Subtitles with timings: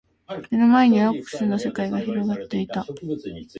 [0.49, 2.83] 目の前には蒼く澄んだ世界が広がっていた。